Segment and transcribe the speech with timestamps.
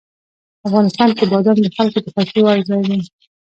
[0.67, 2.99] افغانستان کې بادام د خلکو د خوښې وړ ځای دی.